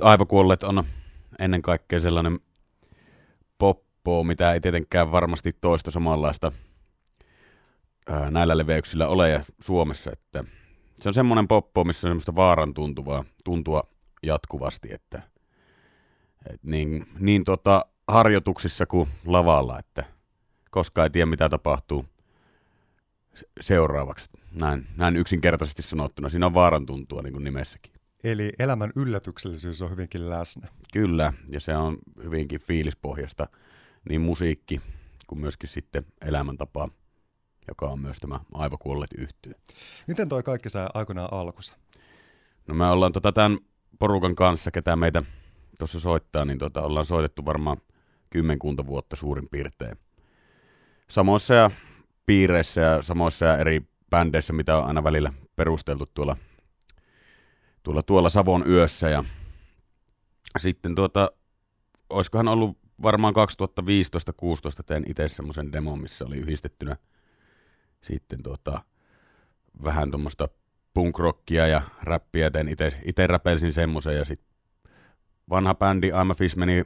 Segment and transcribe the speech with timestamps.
[0.00, 0.84] aivokuolleet on
[1.38, 2.40] ennen kaikkea sellainen
[3.58, 6.52] poppo, mitä ei tietenkään varmasti toista samanlaista
[8.30, 10.44] näillä leveyksillä ole ja Suomessa, että
[10.96, 13.82] se on semmoinen poppo, missä on semmoista vaaran tuntuvaa, tuntua
[14.22, 15.22] jatkuvasti, että
[16.52, 20.04] et niin, niin tota, harjoituksissa kuin lavalla, että
[20.70, 22.06] koska ei tiedä mitä tapahtuu
[23.60, 24.30] seuraavaksi.
[24.52, 26.28] Näin, näin yksinkertaisesti sanottuna.
[26.28, 27.93] Siinä on vaaran tuntua niin kuin nimessäkin.
[28.24, 30.68] Eli elämän yllätyksellisyys on hyvinkin läsnä.
[30.92, 33.48] Kyllä, ja se on hyvinkin fiilispohjasta
[34.08, 34.80] niin musiikki
[35.26, 36.88] kuin myöskin sitten elämäntapa,
[37.68, 39.52] joka on myös tämä aivokuolleet yhtyy.
[40.08, 41.74] Miten toi kaikki saa aikoinaan alkusa?
[42.68, 43.58] No me ollaan tota tämän
[43.98, 45.22] porukan kanssa, ketä meitä
[45.78, 47.76] tuossa soittaa, niin tota, ollaan soitettu varmaan
[48.30, 49.98] kymmenkunta vuotta suurin piirtein.
[51.08, 51.70] Samoissa ja
[52.26, 56.36] piireissä ja samoissa ja eri bändeissä, mitä on aina välillä perusteltu tuolla,
[57.84, 59.08] tuolla, tuolla Savon yössä.
[59.08, 59.24] Ja
[60.58, 61.30] sitten tuota,
[62.10, 63.36] olisikohan ollut varmaan 2015-16
[64.86, 66.96] tein itse semmoisen demon, missä oli yhdistettynä
[68.00, 68.82] sitten tuota,
[69.84, 70.48] vähän tuommoista
[70.94, 72.68] punkrockia ja räppiä, tein
[73.04, 74.48] itse räpelsin semmoisen ja sitten
[75.50, 76.84] vanha bändi I'm a Fish meni,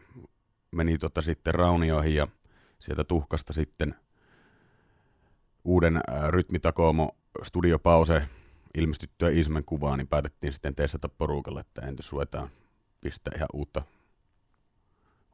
[0.70, 2.28] meni tota sitten raunioihin ja
[2.78, 3.94] sieltä tuhkasta sitten
[5.64, 7.10] uuden äh, rytmitakoomo
[7.42, 8.22] studiopause
[8.78, 12.48] ilmestyttyä Ismen kuvaa, niin päätettiin sitten testata porukalle, että entäs ruvetaan
[13.00, 13.82] pistää ihan uutta,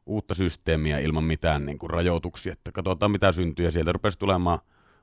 [0.05, 3.65] uutta systeemiä ilman mitään niin kuin rajoituksia, että katsotaan mitä syntyy.
[3.65, 4.59] Ja sieltä rupesi tulemaan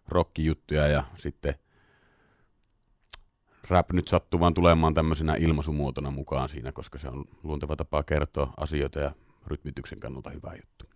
[0.08, 1.54] rockijuttuja ja sitten
[3.68, 8.52] rap nyt sattuu vaan tulemaan tämmöisenä ilmaisumuotona mukaan siinä, koska se on luonteva tapa kertoa
[8.56, 9.12] asioita ja
[9.46, 10.86] rytmityksen kannalta hyvä juttu.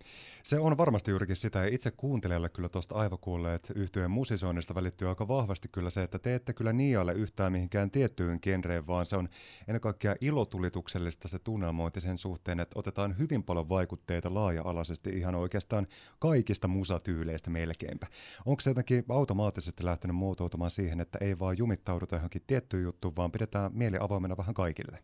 [0.43, 5.27] Se on varmasti juurikin sitä, ja itse kuuntelijalle kyllä tuosta aivokuulleet yhtyeen musisoinnista välittyy aika
[5.27, 9.29] vahvasti kyllä se, että te ette kyllä niialle yhtään mihinkään tiettyyn genreen, vaan se on
[9.67, 15.87] ennen kaikkea ilotulituksellista se tunnelmointi sen suhteen, että otetaan hyvin paljon vaikutteita laaja-alaisesti ihan oikeastaan
[16.19, 18.07] kaikista musatyyleistä melkeinpä.
[18.45, 23.31] Onko se jotenkin automaattisesti lähtenyt muotoutumaan siihen, että ei vaan jumittauduta johonkin tiettyyn juttuun, vaan
[23.31, 25.03] pidetään mieli avoimena vähän kaikille?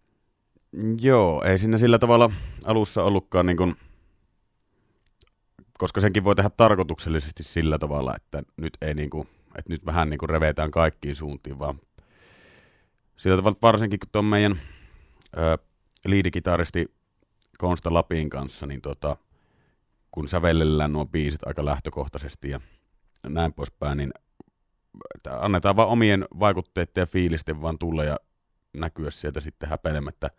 [1.01, 2.31] Joo, ei siinä sillä tavalla
[2.65, 3.75] alussa ollutkaan niin kuin
[5.77, 10.27] koska senkin voi tehdä tarkoituksellisesti sillä tavalla, että nyt, ei niinku, että nyt vähän niinku
[10.27, 11.79] revetään kaikkiin suuntiin, vaan
[13.17, 14.59] sillä tavalla varsinkin kun tuon meidän
[16.05, 16.95] liidikitaristi
[17.57, 19.17] Konsta Lapin kanssa, niin tota,
[20.11, 22.59] kun sävellellään nuo biisit aika lähtökohtaisesti ja
[23.27, 24.11] näin poispäin, niin
[25.39, 28.17] annetaan vaan omien vaikutteiden ja fiilisten vaan tulla ja
[28.73, 30.29] näkyä sieltä sitten häpeilemättä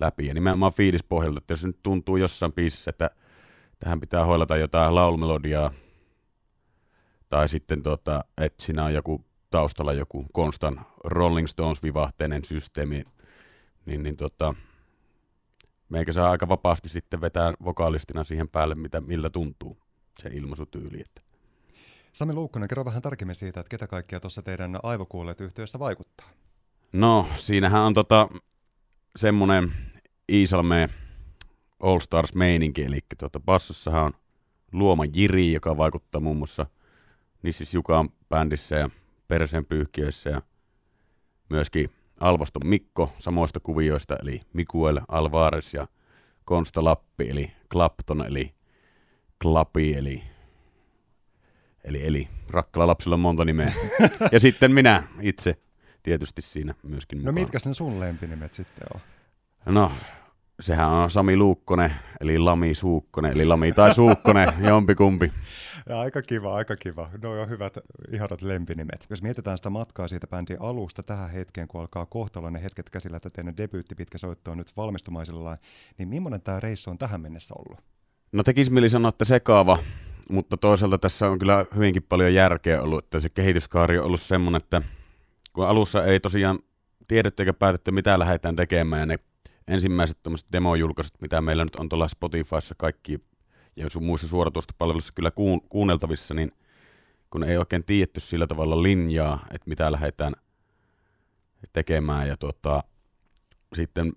[0.00, 0.26] läpi.
[0.26, 3.10] Ja nimenomaan fiilispohjalta, että jos nyt tuntuu jossain biisissä, että
[3.78, 5.70] tähän pitää hoilata jotain laulumelodiaa,
[7.28, 13.04] tai sitten tota, että siinä on joku taustalla joku konstan Rolling Stones-vivahteinen systeemi,
[13.86, 14.54] niin, niin tota,
[15.88, 19.78] meikä saa aika vapaasti sitten vetää vokaalistina siihen päälle, mitä, miltä tuntuu
[20.22, 21.00] se ilmaisutyyli.
[21.00, 21.22] Että.
[22.12, 26.28] Sami Luukkonen, kerro vähän tarkemmin siitä, että ketä kaikkia tuossa teidän aivokuulleet yhteydessä vaikuttaa.
[26.92, 28.28] No, siinähän on tota,
[29.16, 29.72] semmoinen
[30.32, 30.88] Iisalmeen
[31.80, 34.12] All Stars meininki, eli tuota, bassossahan on
[34.72, 36.66] Luoma Jiri, joka vaikuttaa muun muassa
[37.42, 38.90] Nissis Jukan bändissä ja
[39.28, 40.42] Perseen pyyhkiöissä ja
[41.48, 41.90] myöskin
[42.20, 45.88] Alvaston Mikko samoista kuvioista, eli Mikuel Alvarez ja
[46.44, 48.54] Konsta Lappi, eli Clapton, eli
[49.42, 50.22] Klapi, eli
[51.84, 53.72] Eli, eli rakkalla lapsilla on monta nimeä.
[54.32, 55.54] ja sitten minä itse
[56.02, 57.34] tietysti siinä myöskin no mukaan.
[57.34, 59.00] No mitkä ne sun lempinimet sitten on?
[59.74, 59.92] No,
[60.60, 65.32] sehän on Sami Luukkonen, eli Lami Suukkonen, eli Lami tai Suukkonen, jompikumpi.
[65.88, 67.10] Ja aika kiva, aika kiva.
[67.22, 67.78] No on hyvät,
[68.12, 69.06] ihanat lempinimet.
[69.10, 73.30] Jos mietitään sitä matkaa siitä bändin alusta tähän hetkeen, kun alkaa kohtalainen hetket käsillä, että
[73.30, 75.58] teidän debyytti pitkä soitto on nyt valmistumaisillaan,
[75.98, 77.84] niin millainen tämä reissu on tähän mennessä ollut?
[78.32, 79.78] No tekisi mieli sanoa, että sekaava,
[80.30, 84.62] mutta toisaalta tässä on kyllä hyvinkin paljon järkeä ollut, että se kehityskaari on ollut semmoinen,
[84.62, 84.82] että
[85.52, 86.58] kun alussa ei tosiaan
[87.08, 89.18] tiedetty eikä päätetty, mitä lähdetään tekemään, ja ne
[89.68, 90.18] ensimmäiset
[90.52, 93.20] demojulkaisut, mitä meillä nyt on tuolla Spotifyssa kaikki
[93.76, 96.52] ja sun muissa suoratoistopalveluissa kyllä kuun, kuunneltavissa, niin
[97.30, 100.32] kun ei oikein tiedetty sillä tavalla linjaa, että mitä lähdetään
[101.72, 102.82] tekemään ja tota,
[103.74, 104.12] sitten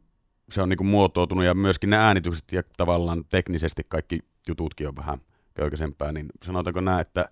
[0.49, 5.21] se on niinku muotoutunut ja myöskin ne äänitykset ja tavallaan teknisesti kaikki jututkin on vähän
[5.53, 7.25] köykäisempää, niin sanotaanko näin, että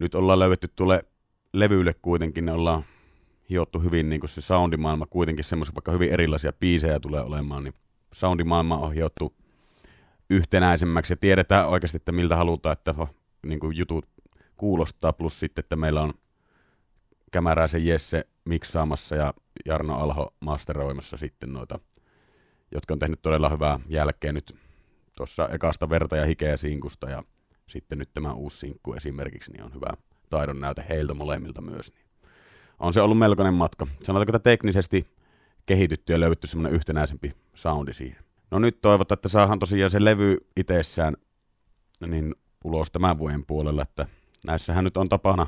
[0.00, 1.04] nyt ollaan löydetty tuolle
[1.52, 2.82] levylle kuitenkin, ne ollaan
[3.50, 7.74] hiottu hyvin niin kuin se soundimaailma kuitenkin semmoisia, vaikka hyvin erilaisia biisejä tulee olemaan, niin
[8.12, 9.36] soundimaailma on hiottu
[10.30, 12.94] yhtenäisemmäksi ja tiedetään oikeasti, että miltä halutaan, että
[13.46, 14.08] niin kuin jutut
[14.56, 16.12] kuulostaa, plus sitten, että meillä on
[17.32, 19.34] Kämäräisen Jesse miksaamassa ja
[19.66, 21.78] Jarno Alho masteroimassa sitten noita
[22.72, 24.56] jotka on tehnyt todella hyvää jälkeen nyt
[25.16, 27.22] tuossa ekasta verta ja hikeä sinkusta ja
[27.68, 29.94] sitten nyt tämä uusi sinkku esimerkiksi, niin on hyvä
[30.30, 31.92] taidon näyte heiltä molemmilta myös.
[31.94, 32.01] Niin
[32.82, 33.86] on se ollut melkoinen matka.
[34.04, 35.04] Sanotaanko, että teknisesti
[35.66, 38.24] kehitytty ja löydetty semmoinen yhtenäisempi soundi siihen.
[38.50, 41.16] No nyt toivotaan, että saadaan tosiaan se levy itsessään
[42.06, 42.34] niin
[42.64, 44.06] ulos tämän vuoden puolella, että
[44.46, 45.46] näissähän nyt on tapana,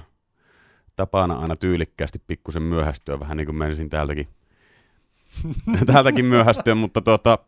[0.96, 4.28] tapana aina tyylikkäästi pikkusen myöhästyä, vähän niin kuin menisin täältäkin,
[5.92, 7.38] täältäkin myöhästyä, mutta tuota,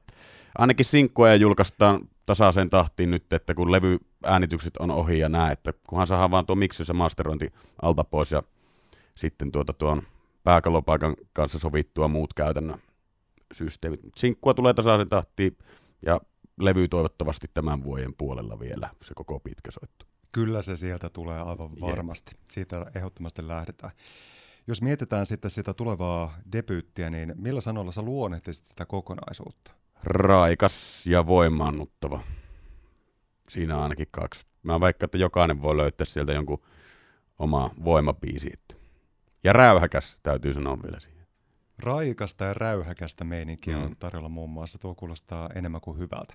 [0.58, 6.06] ainakin sinkkuja julkaistaan tasaiseen tahtiin nyt, että kun levyaänitykset on ohi ja näe, että kunhan
[6.06, 7.52] saadaan vaan tuo miksi se masterointi
[7.82, 8.42] alta pois ja
[9.16, 10.02] sitten tuota tuon
[10.44, 12.82] pääkallopaikan kanssa sovittua muut käytännön
[13.52, 14.00] systeemit.
[14.16, 15.58] Sinkkua tulee tasaisen tahtiin
[16.02, 16.20] ja
[16.60, 20.06] levy toivottavasti tämän vuoden puolella vielä, se koko pitkä soitto.
[20.32, 22.32] Kyllä se sieltä tulee aivan varmasti.
[22.34, 22.46] Yeah.
[22.50, 23.92] Siitä ehdottomasti lähdetään.
[24.66, 29.72] Jos mietitään sitten sitä tulevaa debyyttiä, niin millä sanoilla sä luonnehtisit sitä kokonaisuutta?
[30.02, 32.20] Raikas ja voimaannuttava.
[33.48, 34.46] Siinä on ainakin kaksi.
[34.62, 36.62] Mä vaikka, että jokainen voi löytää sieltä jonkun
[37.38, 38.52] oma voimapiisi.
[39.46, 41.26] Ja räyhäkäs täytyy sanoa vielä siihen.
[41.78, 43.84] Raikasta ja räyhäkästä meininkiä mm.
[43.84, 44.78] on tarjolla muun muassa.
[44.78, 46.34] Tuo kuulostaa enemmän kuin hyvältä.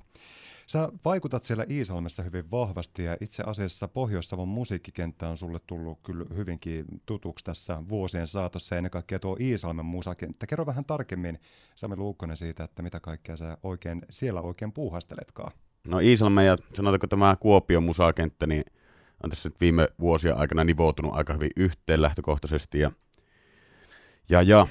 [0.67, 6.25] Sä vaikutat siellä Iisalmessa hyvin vahvasti ja itse asiassa Pohjois-Savon musiikkikenttä on sulle tullut kyllä
[6.35, 10.47] hyvinkin tutuksi tässä vuosien saatossa ja ennen kaikkea tuo Iisalmen musakenttä.
[10.47, 11.39] Kerro vähän tarkemmin
[11.75, 15.51] Sami Luukkonen siitä, että mitä kaikkea sä oikein, siellä oikein puuhasteletkaan.
[15.89, 18.63] No Iisalmen ja sanotaanko tämä Kuopion musakenttä, niin
[19.23, 22.91] on tässä nyt viime vuosien aikana nivoutunut aika hyvin yhteen lähtökohtaisesti ja,
[24.29, 24.67] ja, ja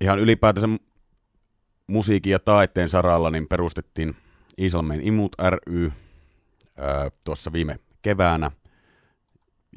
[0.00, 0.68] ihan ylipäätänsä
[1.86, 4.16] musiikin ja taiteen saralla niin perustettiin
[4.58, 5.92] Iisalmeen Imut ry
[7.24, 8.50] tuossa viime keväänä.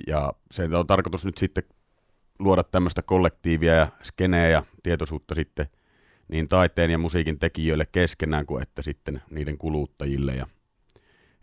[0.08, 1.64] Ja se on tarkoitus nyt sitten
[2.40, 5.68] luoda tämmöistä kollektiivia ja skeneä ja tietoisuutta sitten
[6.28, 10.36] niin taiteen ja musiikin tekijöille keskenään kuin että sitten niiden kuluttajille.
[10.36, 10.48] Ja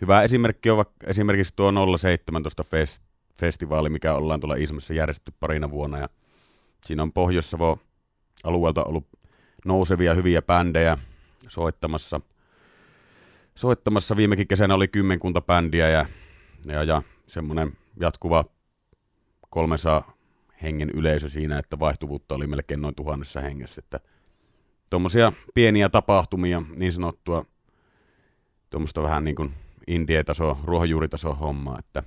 [0.00, 3.02] hyvä esimerkki on esimerkiksi tuo 017 fest,
[3.40, 5.98] festivaali, mikä ollaan tuolla Iisalmessa järjestetty parina vuonna.
[5.98, 6.08] Ja
[6.84, 7.78] siinä on Pohjois-Savo
[8.44, 9.08] alueelta ollut
[9.64, 10.98] nousevia hyviä bändejä
[11.48, 12.20] soittamassa–
[13.60, 14.16] soittamassa.
[14.16, 16.06] Viimekin kesänä oli kymmenkunta bändiä ja,
[16.66, 18.44] ja, ja semmoinen jatkuva
[19.50, 20.16] 300
[20.62, 23.80] hengen yleisö siinä, että vaihtuvuutta oli melkein noin tuhannessa hengessä.
[23.84, 24.00] Että
[24.90, 27.44] tuommoisia pieniä tapahtumia, niin sanottua,
[28.70, 29.52] tuommoista vähän niin kuin
[29.90, 32.02] indie-taso, ruohonjuuritaso hommaa, että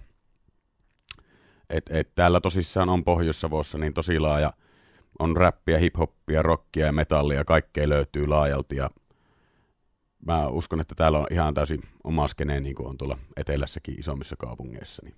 [1.69, 4.53] et, et täällä tosissaan on Pohjois-Savossa niin tosi laaja,
[5.19, 8.89] on räppiä, hip-hoppia, rockia ja metallia, kaikkea löytyy laajalti ja
[10.25, 14.35] mä uskon, että täällä on ihan täysin oma skene, niin kuin on tuolla etelässäkin isommissa
[14.35, 15.15] kaupungeissa, niin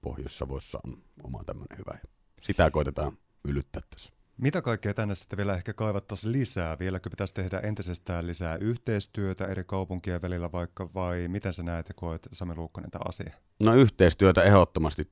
[0.00, 1.98] Pohjois-Savossa on oma tämmöinen hyvä.
[2.42, 3.12] Sitä koitetaan
[3.44, 4.17] yllyttää tässä.
[4.38, 6.78] Mitä kaikkea tänne sitten vielä ehkä kaivattaisiin lisää?
[6.78, 11.94] Vieläkö pitäisi tehdä entisestään lisää yhteistyötä eri kaupunkien välillä vaikka, vai miten sä näet ja
[11.94, 13.32] koet Sami Luukkonen tämä asia?
[13.62, 15.10] No yhteistyötä ehdottomasti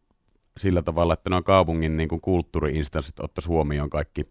[0.58, 4.22] sillä tavalla, että nuo kaupungin niin kuin kulttuuriinstanssit ottaisi huomioon kaikki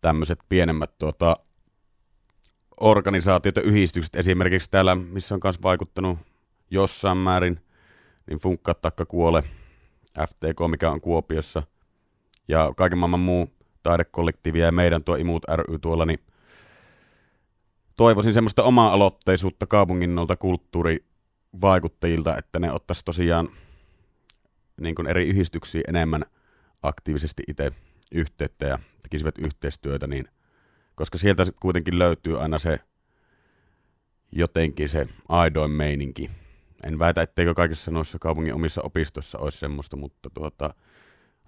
[0.00, 1.36] tämmöiset pienemmät tuota,
[2.80, 6.18] organisaatiot ja yhdistykset, esimerkiksi täällä, missä on myös vaikuttanut
[6.70, 7.60] jossain määrin,
[8.26, 9.42] niin Funkka Takka Kuole,
[10.28, 11.62] FTK, mikä on Kuopiossa,
[12.48, 13.53] ja kaiken maailman muu
[13.84, 16.18] taidekollektiivi ja meidän tuo Imut ry tuolla, niin
[17.96, 23.48] toivoisin semmoista omaa aloitteisuutta kaupungin noilta kulttuurivaikuttajilta, että ne ottaisi tosiaan
[24.80, 26.24] niin kuin eri yhdistyksiin enemmän
[26.82, 27.72] aktiivisesti itse
[28.12, 30.28] yhteyttä ja tekisivät yhteistyötä, niin
[30.94, 32.78] koska sieltä kuitenkin löytyy aina se
[34.32, 36.30] jotenkin se aidoin meininki.
[36.84, 40.74] En väitä, etteikö kaikissa noissa kaupungin omissa opistoissa olisi semmoista, mutta tuota,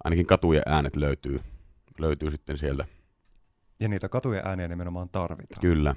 [0.03, 1.39] ainakin katujen äänet löytyy,
[1.99, 2.85] löytyy sitten sieltä.
[3.79, 5.61] Ja niitä katujen ääniä nimenomaan tarvitaan.
[5.61, 5.95] Kyllä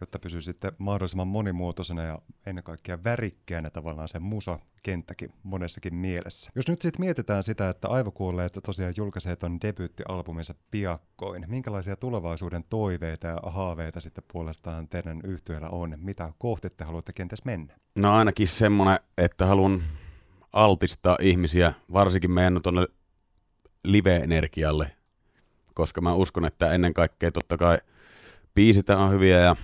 [0.00, 6.50] jotta pysyy sitten mahdollisimman monimuotoisena ja ennen kaikkea värikkäänä tavallaan se musa-kenttäkin monessakin mielessä.
[6.54, 13.26] Jos nyt sitten mietitään sitä, että Aivokuolleet tosiaan julkaisee ton debyyttialbuminsa piakkoin, minkälaisia tulevaisuuden toiveita
[13.26, 15.94] ja haaveita sitten puolestaan teidän yhtiöllä on?
[15.96, 17.76] Mitä kohti te haluatte kenties mennä?
[17.94, 19.82] No ainakin semmoinen, että haluan
[20.52, 22.86] altistaa ihmisiä, varsinkin meidän tuonne
[23.84, 24.90] live-energialle,
[25.74, 27.78] koska mä uskon, että ennen kaikkea totta kai
[28.54, 29.56] biisit on hyviä ja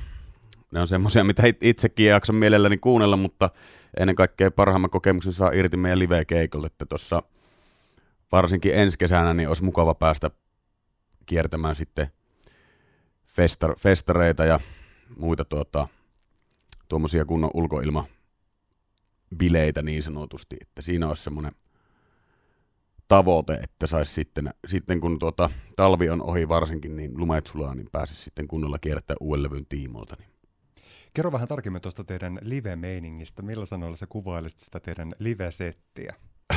[0.70, 3.50] ne on semmoisia, mitä itsekin jaksan mielelläni kuunnella, mutta
[3.96, 7.22] ennen kaikkea parhaimman kokemuksen saa irti meidän live-keikolta, että tuossa
[8.32, 10.30] varsinkin ensi kesänä niin olisi mukava päästä
[11.26, 12.06] kiertämään sitten
[13.26, 14.60] festar, festareita ja
[15.16, 15.88] muita tuota,
[16.88, 18.04] tuommoisia kunnon ulkoilma
[19.36, 21.52] bileitä niin sanotusti, että siinä olisi semmoinen
[23.08, 27.88] tavoite, että saisi sitten, sitten kun tuota, talvi on ohi varsinkin, niin lumet sulaa, niin
[27.92, 30.16] pääsisi sitten kunnolla kierrättää uuden levyn tiimoilta.
[30.18, 30.36] Niin
[31.14, 33.42] Kerro vähän tarkemmin tuosta teidän live-meiningistä.
[33.42, 36.14] Millä sanoilla sä kuvailisit sitä teidän live-settiä?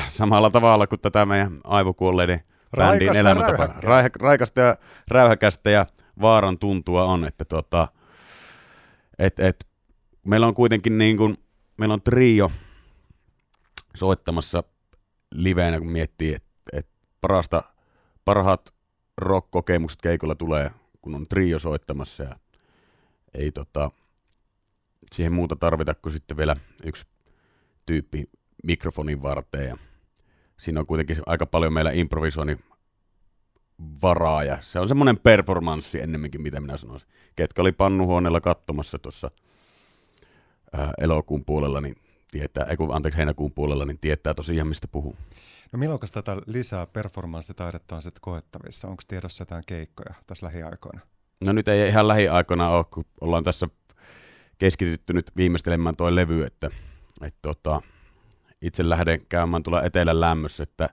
[0.10, 2.40] Samalla tavalla kuin tätä meidän aivokuolleiden
[2.78, 3.70] bändin elämäntapa.
[4.20, 4.76] raikasta ja
[5.08, 5.86] räyhäkästä ja
[6.22, 7.88] vaaran tuntua on, että tota,
[9.20, 9.68] et, et,
[10.26, 11.38] meillä on kuitenkin niin kuin,
[11.78, 12.52] meillä on trio
[13.96, 14.64] soittamassa
[15.32, 16.88] liveenä, kun miettii, että et
[17.22, 17.64] parasta,
[18.26, 18.74] parhaat
[19.18, 20.72] rock-kokemukset keikolla tulee,
[21.02, 22.36] kun on trio soittamassa ja
[23.34, 23.92] ei tota,
[25.12, 27.08] siihen muuta tarvita kuin sitten vielä yksi
[27.86, 28.30] tyyppi
[28.64, 29.78] mikrofonin varteen ja
[30.60, 32.60] siinä on kuitenkin aika paljon meillä improvisoinnin
[34.02, 37.10] varaa ja se on semmoinen performanssi ennemminkin, mitä minä sanoisin.
[37.36, 39.32] Ketkä oli pannuhuoneella katsomassa tuossa
[40.98, 41.96] elokuun puolella, niin
[42.32, 45.16] tietää, ei kun, anteeksi heinäkuun puolella, niin tietää tosiaan mistä puhuu.
[45.72, 48.88] No milloin tätä lisää performanssitaidetta on sitten koettavissa?
[48.88, 51.00] Onko tiedossa jotain keikkoja tässä lähiaikoina?
[51.46, 53.68] No nyt ei ihan lähiaikoina ole, kun ollaan tässä
[54.58, 56.72] keskitytty nyt viimeistelemään toi levy, että,
[57.22, 57.82] että tota,
[58.62, 60.90] itse lähden käymään tuolla etelän lämmössä, että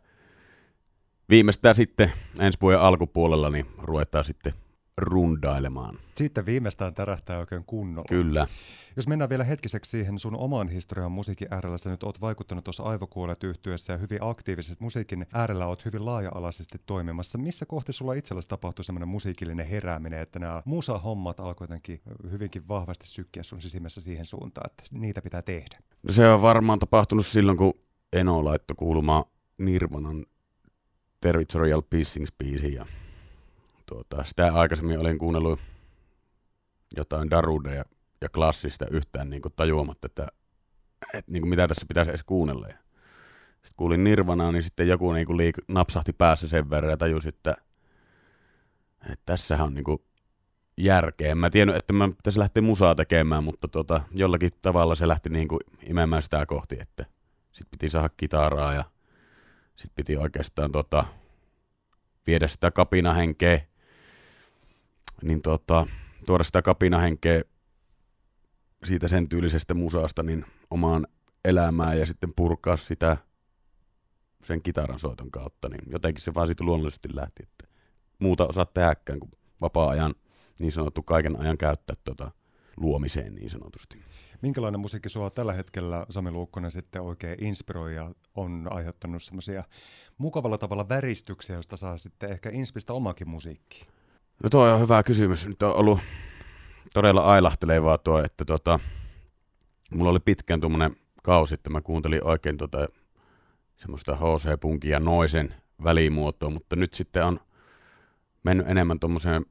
[1.28, 4.52] viimeistään sitten ensi vuoden alkupuolella niin ruvetaan sitten
[4.98, 5.98] rundailemaan.
[6.16, 8.08] Sitten viimeistään tärähtää oikein kunnolla.
[8.08, 8.48] Kyllä.
[8.96, 12.82] Jos mennään vielä hetkiseksi siihen sun omaan historiaan musiikin äärellä, sä nyt oot vaikuttanut tuossa
[12.82, 17.38] aivokuolet yhtyessä ja hyvin aktiivisesti musiikin äärellä oot hyvin laaja-alaisesti toimimassa.
[17.38, 22.00] Missä kohti sulla itselläsi tapahtui semmoinen musiikillinen herääminen, että nämä musa-hommat alkoi jotenkin
[22.30, 25.78] hyvinkin vahvasti sykkiä sun sisimmässä siihen suuntaan, että niitä pitää tehdä?
[26.02, 27.74] No se on varmaan tapahtunut silloin, kun
[28.12, 29.24] Eno laittoi kuulumaan
[29.58, 30.26] Nirvanan
[31.20, 32.86] Territorial Pissings-biisin ja
[33.86, 35.60] tuota, sitä aikaisemmin olin kuunnellut
[36.96, 37.84] jotain Darudeja
[38.20, 40.26] ja klassista yhtään niin kuin tajuamatta, että,
[41.14, 42.66] että niin kuin mitä tässä pitäisi edes kuunnella.
[42.66, 42.76] Ja
[43.52, 47.28] sitten kuulin Nirvanaa, niin sitten joku niin kuin liik- napsahti päässä sen verran ja tajusin,
[47.28, 47.56] että,
[49.00, 49.98] että tässähän on niin kuin
[50.76, 51.34] järkeä.
[51.34, 55.48] Mä tiennyt, että mä pitäisi lähteä musaa tekemään, mutta tota, jollakin tavalla se lähti niin
[55.48, 57.06] kuin imemään sitä kohti, että
[57.52, 58.84] sitten piti saada kitaraa ja
[59.76, 61.04] sitten piti oikeastaan tota,
[62.26, 63.60] viedä sitä kapinahenkeä,
[65.22, 65.86] niin tota,
[66.26, 67.42] tuoda sitä kapinahenkeä
[68.84, 71.06] siitä sen tyylisestä musaasta niin omaan
[71.44, 73.16] elämään ja sitten purkaa sitä
[74.44, 77.64] sen kitaran soiton kautta, niin jotenkin se vaan siitä luonnollisesti lähti, että
[78.18, 79.30] muuta osaa tehdäkään kuin
[79.60, 80.14] vapaa-ajan
[80.58, 82.30] niin sanottu kaiken ajan käyttää tota
[82.76, 84.00] luomiseen niin sanotusti.
[84.42, 89.64] Minkälainen musiikki sua tällä hetkellä, Sami Luukkonen, sitten oikein inspiroi ja on aiheuttanut semmoisia
[90.18, 93.86] mukavalla tavalla väristyksiä, joista saa sitten ehkä inspistä omakin musiikki?
[94.42, 95.46] No tuo on hyvä kysymys.
[95.46, 95.98] Nyt on ollut
[96.94, 98.80] todella ailahtelevaa tuo, että tota,
[99.94, 102.86] mulla oli pitkään tuommoinen kausi, että mä kuuntelin oikein tota,
[103.76, 107.40] semmoista HC-punkin ja noisen välimuotoa, mutta nyt sitten on
[108.42, 109.46] mennyt enemmän tuommoiseen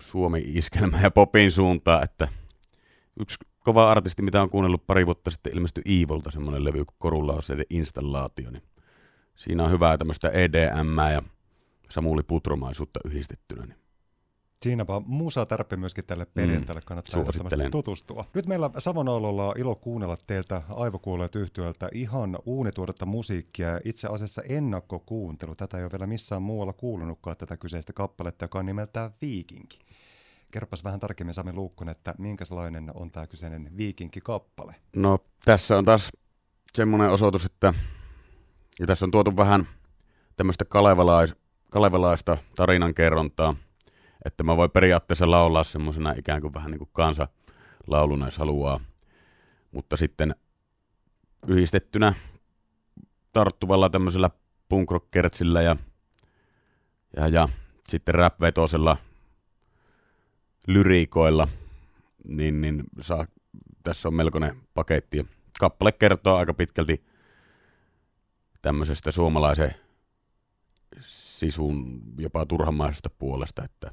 [0.00, 2.28] suomi-iskelmään ja popin suuntaan, että
[3.20, 7.66] yksi kova artisti, mitä on kuunnellut pari vuotta sitten, ilmestyi Evilta semmoinen levy kuin Korulauseiden
[7.70, 8.62] installaatio, niin
[9.36, 11.22] siinä on hyvää tämmöistä EDM ja
[11.90, 13.78] Samuli Putromaisuutta yhdistettynä, niin
[14.64, 18.24] Siinäpä musa tarpe myöskin tälle perjantaille kannattaa ehdottomasti tutustua.
[18.34, 25.54] Nyt meillä Savonaololla on ilo kuunnella teiltä aivokuolleet yhtiöltä ihan uunituoretta musiikkia itse asiassa ennakkokuuntelu.
[25.54, 29.78] Tätä ei ole vielä missään muualla kuulunutkaan tätä kyseistä kappaletta, joka on nimeltään Viikinki.
[30.50, 34.74] Kerropas vähän tarkemmin Sami Luukkonen, että minkälainen on tämä kyseinen Viikinki-kappale?
[34.96, 36.12] No tässä on taas
[36.74, 37.74] semmoinen osoitus, että
[38.80, 39.68] ja tässä on tuotu vähän
[40.36, 41.34] tämmöistä kalevalais,
[41.70, 43.54] kalevalaista tarinankerrontaa,
[44.24, 48.80] että mä voin periaatteessa laulaa semmoisena ikään kuin vähän niin kuin kansalauluna, jos haluaa.
[49.72, 50.34] Mutta sitten
[51.46, 52.14] yhdistettynä
[53.32, 54.30] tarttuvalla tämmöisellä
[54.68, 55.76] punkrockertsillä ja,
[57.16, 57.48] ja, ja
[57.88, 58.96] sitten rap-vetosella
[60.66, 61.48] lyriikoilla,
[62.28, 63.26] niin, niin saa,
[63.84, 65.26] tässä on melkoinen paketti.
[65.60, 67.04] Kappale kertoo aika pitkälti
[68.62, 69.74] tämmöisestä suomalaisen
[71.00, 73.90] sisun jopa turhamaisesta puolesta, että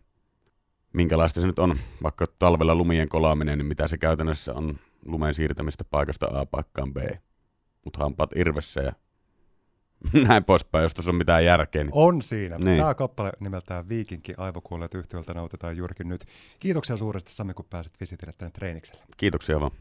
[0.93, 5.83] minkälaista se nyt on, vaikka talvella lumien kolaaminen, niin mitä se käytännössä on lumen siirtämistä
[5.83, 6.97] paikasta A paikkaan B.
[7.85, 8.93] Mutta hampaat irvessä ja
[10.27, 11.83] näin poispäin, jos tuossa on mitään järkeä.
[11.83, 12.57] Niin On siinä.
[12.57, 12.77] Niin.
[12.77, 16.25] Tämä kappale nimeltään Viikinki aivokuolleet yhtiöltä nautetaan juurikin nyt.
[16.59, 19.03] Kiitoksia suuresti Sami, kun pääsit visitille tänne treenikselle.
[19.17, 19.71] kiitoksia vaan.